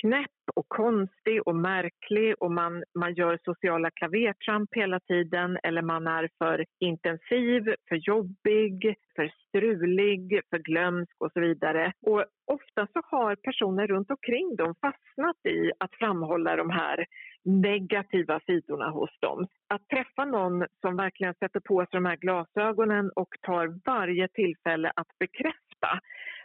[0.00, 6.06] knäpp och konstig och märklig och man, man gör sociala klavertramp hela tiden eller man
[6.06, 11.92] är för intensiv, för jobbig, för strulig, för glömsk och så vidare.
[12.02, 17.06] Och ofta så har personer runt omkring dem fastnat i att framhålla de här
[17.44, 19.46] negativa sidorna hos dem.
[19.68, 24.92] Att träffa någon som verkligen sätter på sig de här glasögonen och tar varje tillfälle
[24.96, 26.00] att bekräfta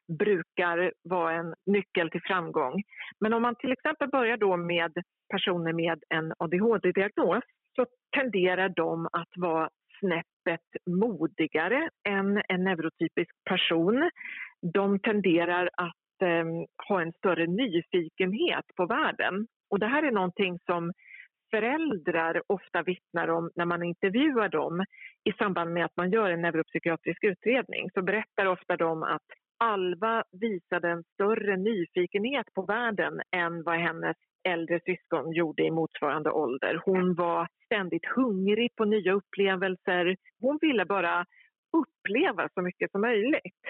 [0.10, 2.84] brukar vara en nyckel till framgång.
[3.20, 4.92] Men om man till exempel börjar då med
[5.30, 7.44] personer med en ADHD-diagnos
[7.76, 7.86] så
[8.18, 9.70] tenderar de att vara
[10.00, 14.10] snäppet modigare än en neurotypisk person.
[14.74, 16.46] De tenderar att eh,
[16.88, 19.48] ha en större nyfikenhet på världen.
[19.70, 20.94] Och det här är någonting som
[21.52, 24.86] föräldrar ofta vittnar om när man intervjuar dem
[25.24, 27.90] i samband med att man gör en neuropsykiatrisk utredning.
[27.94, 29.28] Så berättar ofta de att
[29.60, 36.32] Alva visade en större nyfikenhet på världen än vad hennes äldre syskon gjorde i motsvarande
[36.32, 36.82] ålder.
[36.86, 40.16] Hon var ständigt hungrig på nya upplevelser.
[40.42, 41.26] Hon ville bara
[41.78, 43.62] uppleva så mycket som möjligt.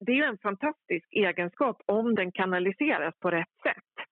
[0.00, 4.06] Det är en fantastisk egenskap om den kanaliseras på rätt sätt.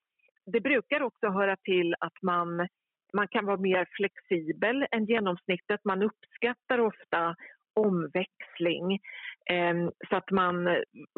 [0.47, 2.69] Det brukar också höra till att man,
[3.13, 5.81] man kan vara mer flexibel än genomsnittet.
[5.85, 7.37] Man uppskattar ofta
[7.75, 8.99] omväxling.
[9.53, 10.65] Ehm, så att man,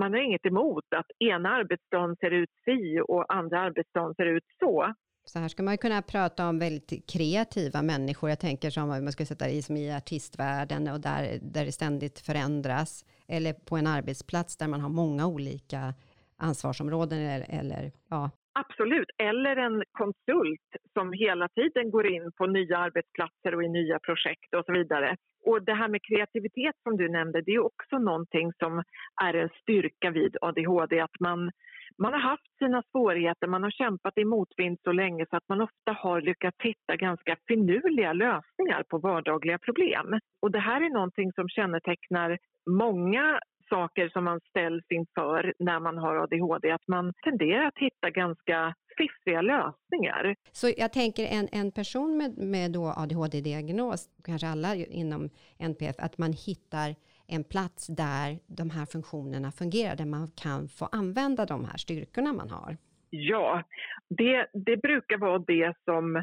[0.01, 4.45] man har inget emot att ena arbetsdagen ser ut si och andra arbetsdagen ser ut
[4.59, 4.95] så.
[5.25, 8.31] Så här ska man kunna prata om väldigt kreativa människor.
[8.31, 12.21] Jag tänker som man ska sätta i som i artistvärlden och där, där det ständigt
[12.21, 13.05] förändras.
[13.29, 15.95] Eller på en arbetsplats där man har många olika
[16.37, 22.79] ansvarsområden eller, eller ja, Absolut, eller en konsult som hela tiden går in på nya
[22.79, 25.17] arbetsplatser och i nya projekt och så vidare.
[25.47, 28.83] Och det här med kreativitet som du nämnde, det är också någonting som
[29.23, 31.01] är en styrka vid ADHD.
[31.01, 31.51] Att man,
[31.99, 35.61] man har haft sina svårigheter, man har kämpat i motvind så länge så att man
[35.61, 40.19] ofta har lyckats hitta ganska finurliga lösningar på vardagliga problem.
[40.43, 42.39] Och det här är någonting som kännetecknar
[42.71, 48.11] många saker som man ställs inför när man har ADHD, att man tenderar att hitta
[48.11, 50.35] ganska fiffiga lösningar.
[50.53, 56.33] Så jag tänker en, en person med, med ADHD-diagnos, kanske alla inom NPF, att man
[56.33, 56.95] hittar
[57.29, 62.33] en plats där de här funktionerna fungerar, där man kan få använda de här styrkorna
[62.33, 62.77] man har.
[63.11, 63.63] Ja,
[64.09, 66.23] det, det brukar vara det som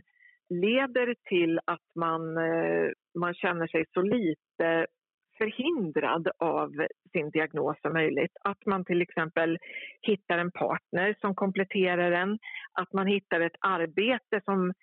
[0.50, 4.88] leder till att man, eh, man känner sig så lite
[5.38, 6.72] förhindrad av
[7.12, 8.32] sin diagnos som möjligt.
[8.44, 9.58] Att man till exempel
[10.02, 12.40] hittar en partner som kompletterar en,
[12.74, 14.74] att man hittar ett arbete som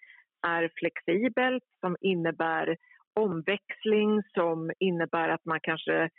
[0.46, 2.76] är flexibelt, som innebär
[3.14, 6.10] omväxling, som innebär att man kanske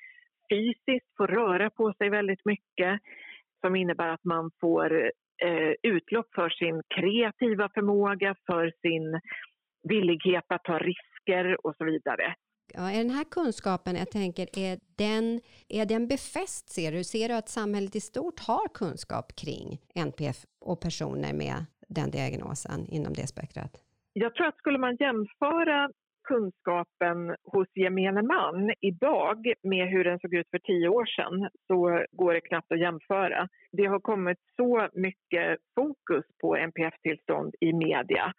[0.49, 2.99] fysiskt får röra på sig väldigt mycket,
[3.61, 5.11] som innebär att man får
[5.43, 9.19] eh, utlopp för sin kreativa förmåga, för sin
[9.89, 12.35] villighet att ta risker och så vidare.
[12.73, 17.03] Ja, är den här kunskapen, jag tänker, är den, är den befäst ser du?
[17.03, 22.85] Ser du att samhället i stort har kunskap kring NPF och personer med den diagnosen
[22.89, 23.81] inom det spektrat?
[24.13, 25.89] Jag tror att skulle man jämföra
[26.27, 32.05] kunskapen hos gemene man idag med hur den såg ut för tio år sedan så
[32.11, 33.47] går det knappt att jämföra.
[33.71, 38.33] Det har kommit så mycket fokus på NPF-tillstånd i media.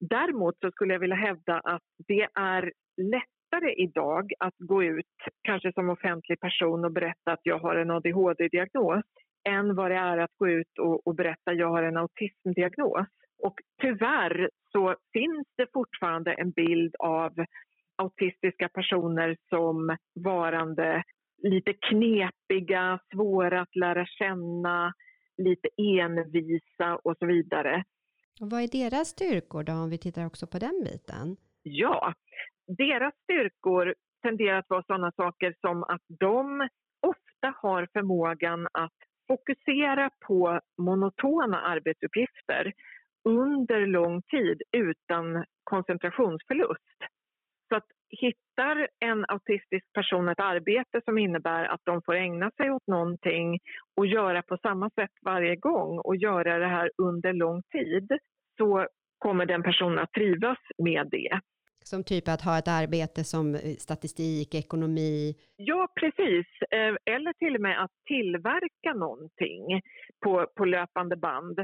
[0.00, 5.06] Däremot så skulle jag vilja hävda att det är lätt lättare idag att gå ut,
[5.42, 9.04] kanske som offentlig person och berätta att jag har en ADHD-diagnos
[9.48, 13.06] än vad det är att gå ut och, och berätta att jag har en autismdiagnos.
[13.42, 17.32] Och tyvärr så finns det fortfarande en bild av
[17.96, 21.02] autistiska personer som varande
[21.42, 24.92] lite knepiga, svåra att lära känna,
[25.36, 27.84] lite envisa och så vidare.
[28.40, 31.36] Och vad är deras styrkor då, om vi tittar också på den biten?
[31.62, 32.14] Ja,
[32.66, 36.68] deras styrkor tenderar att vara sådana saker som att de
[37.06, 38.92] ofta har förmågan att
[39.28, 42.72] fokusera på monotona arbetsuppgifter
[43.24, 46.98] under lång tid utan koncentrationsförlust.
[47.68, 52.70] Så att hittar en autistisk person ett arbete som innebär att de får ägna sig
[52.70, 53.58] åt någonting
[53.96, 58.18] och göra på samma sätt varje gång och göra det här under lång tid
[58.56, 58.86] så
[59.18, 61.40] kommer den personen att trivas med det.
[61.90, 65.34] Som typ att ha ett arbete som eh, statistik, ekonomi?
[65.56, 66.46] Ja, precis.
[66.70, 69.64] Eh, eller till och med att tillverka någonting
[70.24, 71.58] på, på löpande band.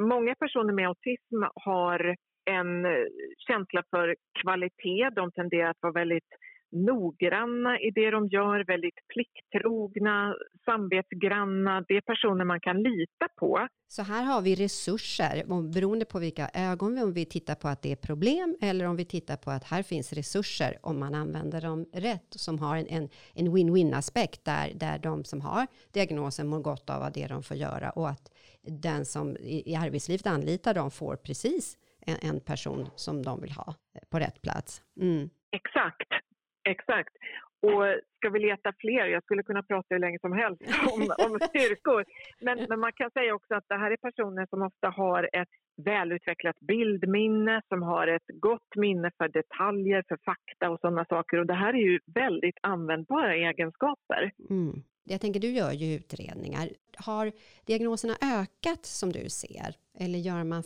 [0.00, 3.06] många personer med autism har en eh,
[3.48, 5.10] känsla för kvalitet.
[5.16, 6.30] De tenderar att vara väldigt
[6.72, 11.84] noggranna i det de gör, väldigt plikttrogna, samvetsgranna.
[11.88, 13.68] Det är personer man kan lita på.
[13.88, 15.44] Så här har vi resurser,
[15.74, 18.96] beroende på vilka ögon vi, om vi tittar på att det är problem eller om
[18.96, 23.08] vi tittar på att här finns resurser om man använder dem rätt, som har en,
[23.34, 27.56] en, win-win aspekt där, där de som har diagnosen mår gott av det de får
[27.56, 32.88] göra och att den som i, i arbetslivet anlitar dem får precis en, en person
[32.96, 33.74] som de vill ha
[34.10, 34.82] på rätt plats.
[35.00, 35.30] Mm.
[35.52, 36.31] Exakt.
[36.64, 37.14] Exakt.
[37.62, 37.82] Och
[38.16, 42.04] ska vi leta fler, jag skulle kunna prata hur länge som helst om, om styrkor,
[42.40, 45.48] men, men man kan säga också att det här är personer som ofta har ett
[45.76, 51.38] välutvecklat bildminne, som har ett gott minne för detaljer, för fakta och sådana saker.
[51.38, 54.32] Och det här är ju väldigt användbara egenskaper.
[54.50, 54.82] Mm.
[55.04, 56.68] Jag tänker, du gör ju utredningar.
[56.96, 57.32] Har
[57.66, 59.74] diagnoserna ökat som du ser?
[59.98, 60.62] Eller gör man,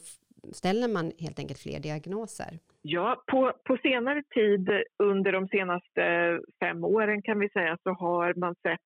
[0.52, 2.58] ställer man helt enkelt fler diagnoser?
[2.88, 8.34] Ja, på, på senare tid, under de senaste fem åren kan vi säga, så har
[8.34, 8.80] man sett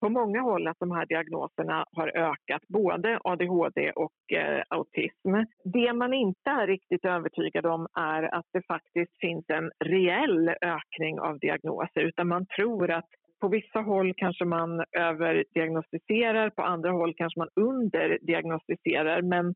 [0.00, 5.34] på många håll att de här diagnoserna har ökat, både ADHD och eh, autism.
[5.64, 11.20] Det man inte är riktigt övertygad om är att det faktiskt finns en reell ökning
[11.20, 13.08] av diagnoser, utan man tror att
[13.40, 19.22] på vissa håll kanske man överdiagnostiserar, på andra håll kanske man underdiagnostiserar.
[19.22, 19.54] Men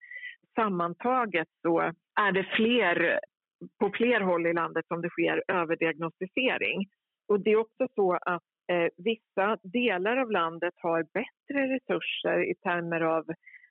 [0.54, 1.78] sammantaget så
[2.20, 3.20] är det fler
[3.80, 6.86] på fler håll i landet som det sker överdiagnostisering.
[7.28, 8.42] Och det är också så att
[8.72, 13.24] eh, vissa delar av landet har bättre resurser i termer av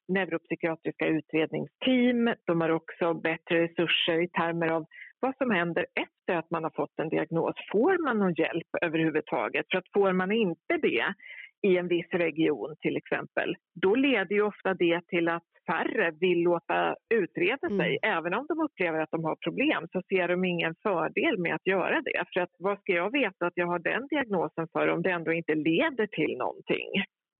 [0.07, 2.33] neuropsykiatriska utredningsteam.
[2.45, 4.85] De har också bättre resurser i termer av
[5.19, 7.55] vad som händer efter att man har fått en diagnos.
[7.71, 9.65] Får man någon hjälp överhuvudtaget?
[9.71, 11.13] För att får man inte det
[11.61, 16.39] i en viss region till exempel, då leder ju ofta det till att färre vill
[16.41, 17.91] låta utreda sig.
[18.03, 18.17] Mm.
[18.17, 21.67] Även om de upplever att de har problem så ser de ingen fördel med att
[21.67, 22.23] göra det.
[22.33, 25.31] För att vad ska jag veta att jag har den diagnosen för om det ändå
[25.33, 26.89] inte leder till någonting?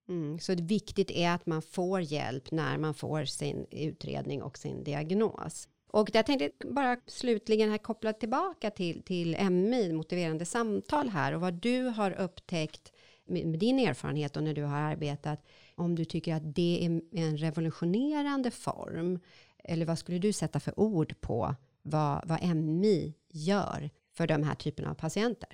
[0.09, 4.57] Mm, så det viktigt är att man får hjälp när man får sin utredning och
[4.57, 5.67] sin diagnos.
[5.91, 11.41] Och jag tänkte bara slutligen här koppla tillbaka till, till MI, motiverande samtal här och
[11.41, 12.93] vad du har upptäckt
[13.29, 15.39] med din erfarenhet och när du har arbetat,
[15.79, 19.19] om du tycker att det är en revolutionerande form,
[19.63, 23.13] eller vad skulle du sätta för ord på vad, vad MI
[23.49, 25.49] gör för de här typerna av patienter?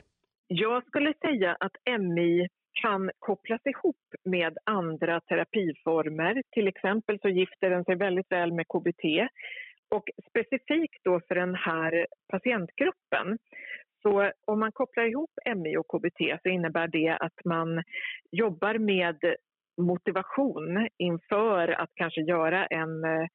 [0.48, 2.48] Jag skulle säga att MI
[2.82, 6.44] kan kopplas ihop med andra terapiformer.
[6.52, 9.04] Till exempel så gifter den sig väldigt väl med KBT.
[9.90, 13.38] Och specifikt då för den här patientgruppen
[14.02, 17.84] så om man kopplar ihop MI och KBT så innebär det att man
[18.32, 19.18] jobbar med
[19.78, 23.28] motivation inför att kanske göra en eh,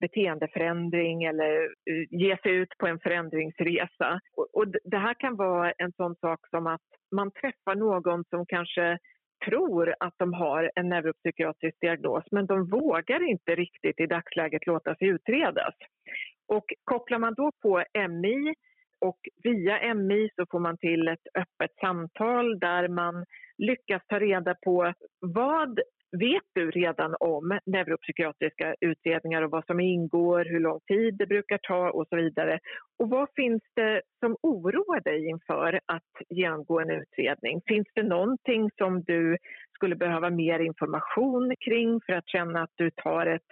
[0.00, 4.20] beteendeförändring eller eh, ge sig ut på en förändringsresa.
[4.52, 8.98] Och det här kan vara en sån sak som att man träffar någon som kanske
[9.46, 14.94] tror att de har en neuropsykiatrisk diagnos men de vågar inte riktigt i dagsläget låta
[14.94, 15.74] sig utredas.
[16.48, 18.54] Och kopplar man då på MI
[19.00, 23.24] och via MI så får man till ett öppet samtal där man
[23.58, 25.80] lyckas ta reda på vad
[26.12, 31.58] vet du redan om neuropsykiatriska utredningar och vad som ingår, hur lång tid det brukar
[31.62, 32.58] ta och så vidare.
[32.98, 37.60] Och vad finns det som oroar dig inför att genomgå en utredning?
[37.66, 39.36] Finns det någonting som du
[39.74, 43.50] skulle behöva mer information kring för att känna att du tar ett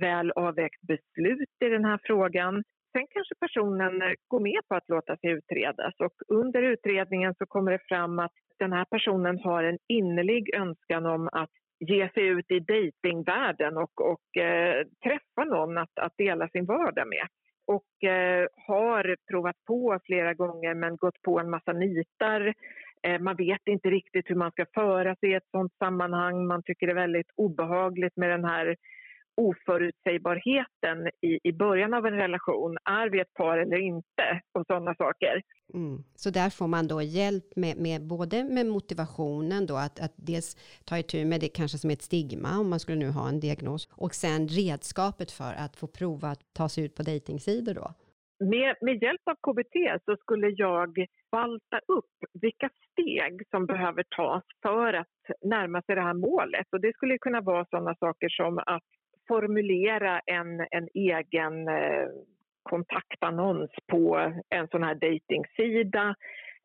[0.00, 2.62] väl avvägt beslut i den här frågan?
[2.92, 7.46] Sen kanske personen eh, går med på att låta sig utredas och under utredningen så
[7.46, 12.26] kommer det fram att den här personen har en innerlig önskan om att ge sig
[12.26, 17.26] ut i dejtingvärlden och, och eh, träffa någon att, att dela sin vardag med.
[17.66, 22.54] Och eh, har provat på flera gånger men gått på en massa nitar.
[23.02, 26.46] Eh, man vet inte riktigt hur man ska föra sig i ett sånt sammanhang.
[26.46, 28.76] Man tycker det är väldigt obehagligt med den här
[29.38, 32.76] oförutsägbarheten i, i början av en relation.
[32.84, 34.40] Är vi ett par eller inte?
[34.52, 35.42] Och sådana saker.
[35.74, 36.04] Mm.
[36.14, 40.56] Så där får man då hjälp med, med både med motivationen då att, att dels
[40.84, 43.88] ta itu med det kanske som ett stigma om man skulle nu ha en diagnos
[43.92, 47.88] och sen redskapet för att få prova att ta sig ut på dejtingsidor då.
[48.40, 54.44] Med, med hjälp av KBT så skulle jag valta upp vilka steg som behöver tas
[54.62, 56.66] för att närma sig det här målet.
[56.72, 58.82] Och det skulle kunna vara sådana saker som att
[59.28, 62.08] formulera en, en egen eh,
[62.62, 66.14] kontaktannons på en sån här dejtingsida.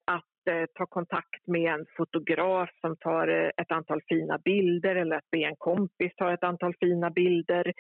[0.06, 5.16] Att eh, ta kontakt med en fotograf som tar eh, ett antal fina bilder eller
[5.16, 7.74] att be en kompis ta ett antal fina bilder.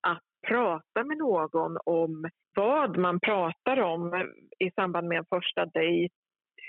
[0.00, 6.14] Att prata med någon om vad man pratar om i samband med en första dejt,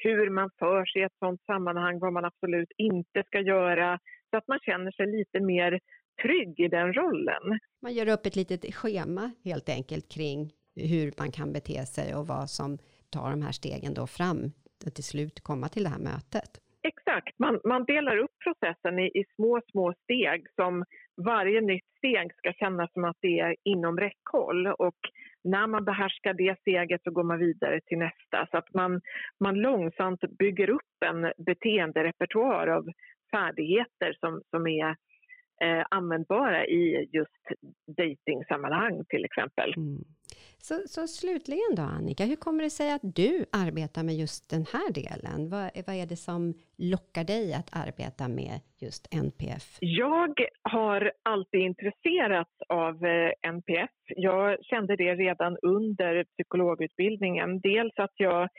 [0.03, 3.99] hur man för sig i ett sånt sammanhang, vad man absolut inte ska göra,
[4.29, 5.79] så att man känner sig lite mer
[6.21, 7.59] trygg i den rollen.
[7.81, 12.27] Man gör upp ett litet schema helt enkelt kring hur man kan bete sig och
[12.27, 12.77] vad som
[13.09, 14.51] tar de här stegen då fram
[14.95, 16.61] till slut komma till det här mötet.
[16.87, 20.85] Exakt, man, man delar upp processen i, i, små, små steg som
[21.25, 24.99] varje nytt steg ska kännas som att det är inom räckhåll och
[25.43, 29.01] när man behärskar det steget så går man vidare till nästa så att man,
[29.39, 32.85] man långsamt bygger upp en beteenderepertoar av
[33.31, 34.95] färdigheter som, som är
[35.61, 37.43] eh, användbara i just
[37.97, 39.73] dejtingsammanhang till exempel.
[39.77, 40.03] Mm.
[40.67, 44.65] Så, så slutligen då Annika, hur kommer det sig att du arbetar med just den
[44.73, 45.49] här delen?
[45.49, 49.77] Vad, vad är det som lockar dig att arbeta med just NPF?
[49.79, 53.89] Jag har alltid intresserats av eh, NPF.
[54.07, 57.59] Jag kände det redan under psykologutbildningen.
[57.59, 58.49] Dels att jag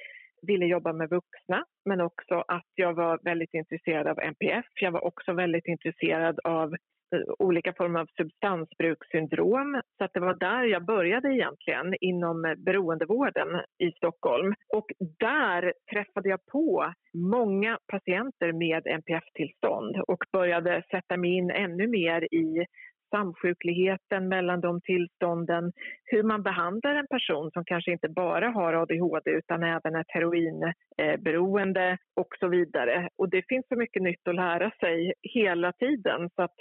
[0.47, 4.67] ville jobba med vuxna men också att jag var väldigt intresserad av NPF.
[4.81, 6.75] Jag var också väldigt intresserad av
[7.15, 9.83] eh, olika former av substansbrukssyndrom.
[9.99, 14.55] Så att det var där jag började egentligen, inom eh, beroendevården i Stockholm.
[14.75, 14.87] Och
[15.19, 22.35] där träffade jag på många patienter med NPF-tillstånd och började sätta mig in ännu mer
[22.35, 22.67] i
[23.11, 25.73] samsjukligheten mellan de tillstånden,
[26.05, 31.99] hur man behandlar en person som kanske inte bara har ADHD utan även ett heroinberoende
[32.17, 33.09] och så vidare.
[33.19, 36.55] Och det finns så mycket nytt att lära sig hela tiden så att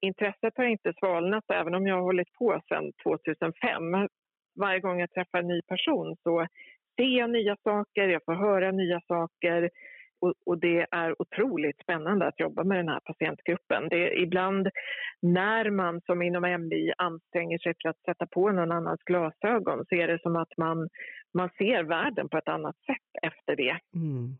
[0.00, 4.08] intresset har inte svalnat även om jag har hållit på sedan 2005.
[4.60, 6.46] Varje gång jag träffar en ny person så
[6.96, 9.70] ser jag nya saker, jag får höra nya saker
[10.20, 13.88] och, och, det är otroligt spännande att jobba med den här patientgruppen.
[13.88, 14.68] Det är ibland
[15.22, 19.94] när man som inom MI anstränger sig för att sätta på någon annans glasögon så
[19.94, 20.88] är det som att man,
[21.34, 23.78] man ser världen på ett annat sätt efter det.
[23.94, 24.36] Mm.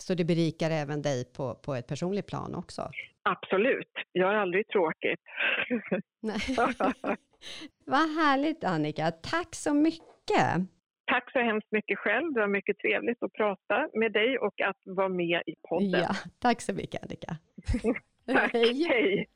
[0.00, 2.90] Så det berikar även dig på, på ett personligt plan också?
[3.22, 3.92] Absolut.
[4.12, 5.20] Jag har aldrig tråkigt.
[6.22, 6.38] Nej.
[7.86, 9.10] Vad härligt Annika.
[9.10, 10.77] Tack så mycket.
[11.08, 12.32] Tack så hemskt mycket själv.
[12.32, 16.00] Det var mycket trevligt att prata med dig och att vara med i podden.
[16.00, 17.36] Ja, tack så mycket Annika.
[18.52, 18.84] Hej.
[18.88, 19.28] Hej.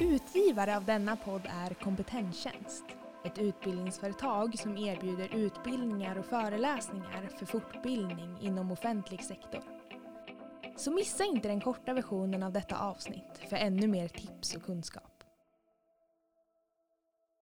[0.00, 2.84] Utgivare av denna podd är Kompetenstjänst.
[3.24, 9.60] Ett utbildningsföretag som erbjuder utbildningar och föreläsningar för fortbildning inom offentlig sektor.
[10.76, 15.17] Så missa inte den korta versionen av detta avsnitt för ännu mer tips och kunskap.